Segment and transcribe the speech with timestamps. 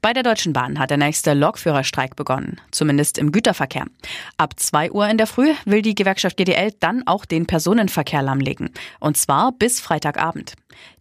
[0.00, 3.86] Bei der Deutschen Bahn hat der nächste Lokführerstreik begonnen, zumindest im Güterverkehr.
[4.36, 8.70] Ab 2 Uhr in der Früh will die Gewerkschaft GDL dann auch den Personenverkehr lahmlegen.
[8.98, 10.54] Und zwar bis Freitagabend.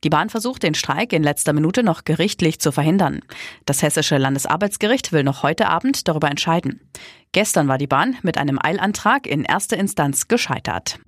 [0.04, 3.22] Die Bahn versucht, den Streik in letzter Minute noch gerichtlich zu verhindern.
[3.66, 6.80] Das Hessische Landesarbeitsgericht will noch heute Abend darüber entscheiden.
[7.32, 11.00] Gestern war die Bahn mit einem Eilantrag in erster Instanz gescheitert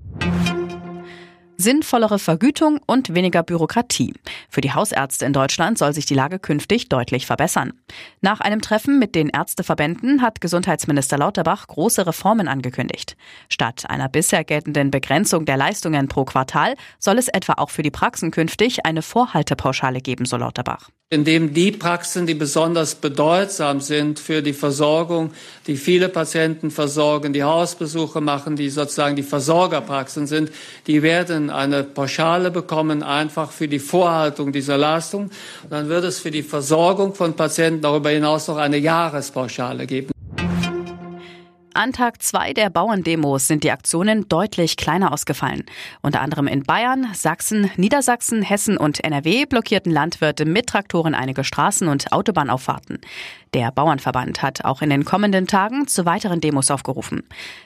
[1.64, 4.14] sinnvollere Vergütung und weniger Bürokratie.
[4.50, 7.74] Für die Hausärzte in Deutschland soll sich die Lage künftig deutlich verbessern.
[8.22, 13.16] Nach einem Treffen mit den Ärzteverbänden hat Gesundheitsminister Lauterbach große Reformen angekündigt.
[13.50, 17.92] Statt einer bisher geltenden Begrenzung der Leistungen pro Quartal soll es etwa auch für die
[17.92, 24.42] Praxen künftig eine Vorhaltepauschale geben, so Lauterbach indem die Praxen, die besonders bedeutsam sind für
[24.42, 25.32] die Versorgung,
[25.68, 30.52] die viele Patienten versorgen, die Hausbesuche machen, die sozusagen die Versorgerpraxen sind,
[30.88, 35.30] die werden eine Pauschale bekommen, einfach für die Vorhaltung dieser Leistung.
[35.70, 40.13] Dann wird es für die Versorgung von Patienten darüber hinaus noch eine Jahrespauschale geben.
[41.76, 45.64] An Tag zwei der Bauerndemos sind die Aktionen deutlich kleiner ausgefallen.
[46.04, 51.88] Unter anderem in Bayern, Sachsen, Niedersachsen, Hessen und NRW blockierten Landwirte mit Traktoren einige Straßen
[51.88, 53.00] und Autobahnauffahrten.
[53.56, 57.24] Der Bauernverband hat auch in den kommenden Tagen zu weiteren Demos aufgerufen.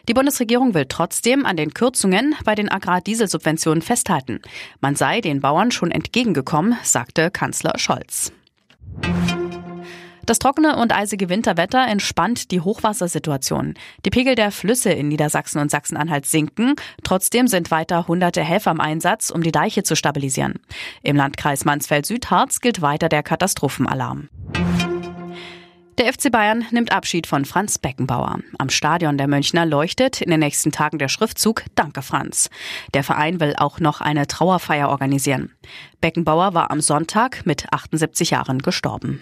[0.07, 4.39] Die Bundesregierung will trotzdem an den Kürzungen bei den Agrardieselsubventionen festhalten.
[4.79, 8.31] Man sei den Bauern schon entgegengekommen, sagte Kanzler Scholz.
[10.27, 13.75] Das trockene und eisige Winterwetter entspannt die Hochwassersituation.
[14.03, 16.75] Die Pegel der Flüsse in Niedersachsen und Sachsen-Anhalt sinken.
[17.05, 20.55] Trotzdem sind weiter hunderte Helfer im Einsatz, um die Deiche zu stabilisieren.
[21.01, 24.27] Im Landkreis Mansfeld-Südharz gilt weiter der Katastrophenalarm.
[25.97, 28.39] Der FC Bayern nimmt Abschied von Franz Beckenbauer.
[28.57, 32.49] Am Stadion der Münchner leuchtet in den nächsten Tagen der Schriftzug Danke Franz.
[32.93, 35.53] Der Verein will auch noch eine Trauerfeier organisieren.
[36.01, 39.21] Beckenbauer war am Sonntag mit 78 Jahren gestorben.